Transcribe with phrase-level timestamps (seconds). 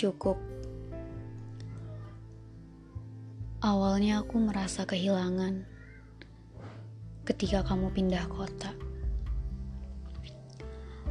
[0.00, 0.40] Cukup.
[3.60, 5.68] Awalnya aku merasa kehilangan
[7.28, 8.72] ketika kamu pindah kota.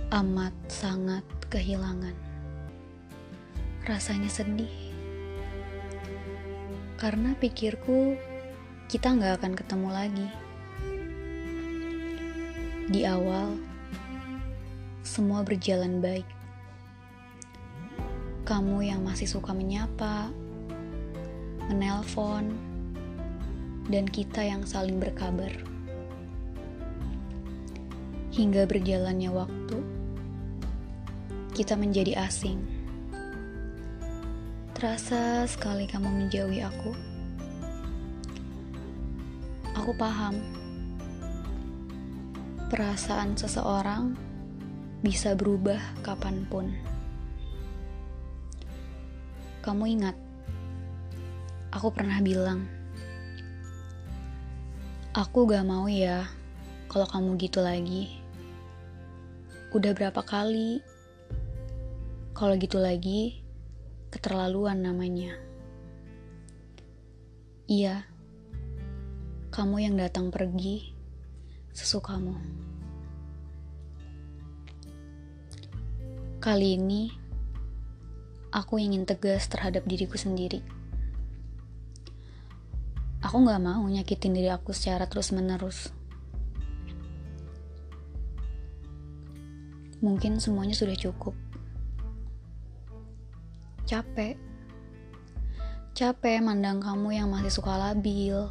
[0.09, 1.21] Amat sangat
[1.53, 2.17] kehilangan.
[3.85, 4.73] Rasanya sedih.
[6.97, 8.17] Karena pikirku
[8.89, 10.29] kita nggak akan ketemu lagi.
[12.89, 13.53] Di awal,
[15.05, 16.38] semua berjalan baik.
[18.49, 20.33] Kamu yang masih suka menyapa,
[21.69, 22.49] menelpon,
[23.93, 25.53] dan kita yang saling berkabar.
[28.33, 29.77] Hingga berjalannya waktu,
[31.53, 32.57] kita menjadi asing.
[34.73, 36.97] Terasa sekali kamu menjauhi aku.
[39.77, 40.41] Aku paham
[42.73, 44.17] perasaan seseorang
[45.05, 46.97] bisa berubah kapan pun.
[49.59, 50.15] Kamu ingat,
[51.75, 52.63] aku pernah bilang,
[55.11, 56.23] aku gak mau ya
[56.87, 58.23] kalau kamu gitu lagi.
[59.75, 60.79] Udah berapa kali,
[62.31, 63.43] kalau gitu lagi,
[64.09, 65.35] keterlaluan namanya.
[67.67, 68.07] Iya,
[69.51, 70.95] kamu yang datang pergi
[71.75, 72.39] sesukamu.
[76.39, 77.28] Kali ini,
[78.49, 80.65] aku ingin tegas terhadap diriku sendiri.
[83.19, 85.91] Aku gak mau nyakitin diri aku secara terus-menerus.
[89.99, 91.35] Mungkin semuanya sudah cukup.
[93.83, 94.39] Capek.
[95.91, 98.47] Capek mandang kamu yang masih suka labil.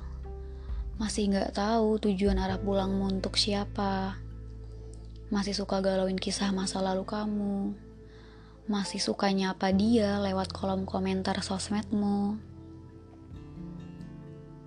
[1.01, 4.21] Masih gak tahu tujuan arah pulangmu untuk siapa.
[5.33, 7.88] Masih suka galauin kisah masa lalu kamu.
[8.69, 12.37] Masih suka nyapa dia lewat kolom komentar sosmedmu.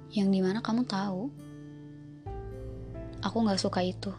[0.09, 1.29] Yang di mana kamu tahu,
[3.21, 4.09] aku gak suka itu.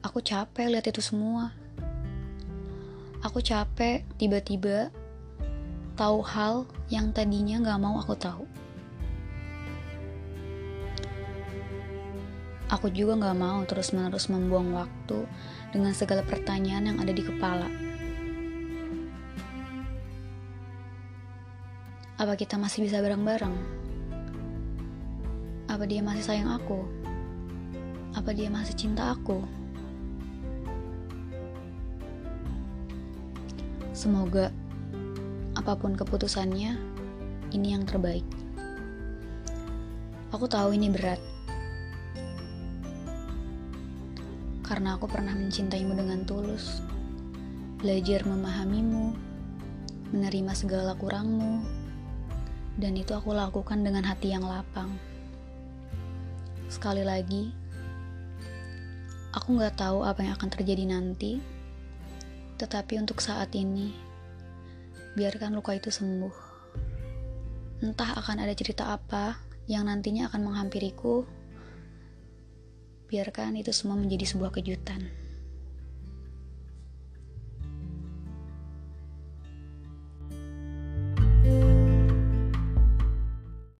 [0.00, 1.52] Aku capek lihat itu semua.
[3.20, 4.88] Aku capek tiba-tiba
[6.00, 8.48] tahu hal yang tadinya gak mau aku tahu.
[12.72, 15.28] Aku juga gak mau terus-menerus membuang waktu
[15.76, 17.68] dengan segala pertanyaan yang ada di kepala.
[22.16, 23.52] Apa kita masih bisa bareng-bareng?
[25.68, 26.88] Apa dia masih sayang aku?
[28.16, 29.44] Apa dia masih cinta aku?
[33.92, 34.48] Semoga
[35.52, 36.80] apa pun keputusannya,
[37.52, 38.24] ini yang terbaik.
[40.32, 41.20] Aku tahu ini berat.
[44.72, 46.80] Karena aku pernah mencintaimu dengan tulus.
[47.76, 49.12] Belajar memahamimu,
[50.16, 51.60] menerima segala kurangmu,
[52.80, 54.96] dan itu aku lakukan dengan hati yang lapang.
[56.72, 57.52] Sekali lagi,
[59.36, 61.36] aku gak tahu apa yang akan terjadi nanti,
[62.56, 63.92] tetapi untuk saat ini,
[65.20, 66.32] biarkan luka itu sembuh.
[67.84, 69.36] Entah akan ada cerita apa
[69.68, 71.28] yang nantinya akan menghampiriku,
[73.12, 75.21] biarkan itu semua menjadi sebuah kejutan.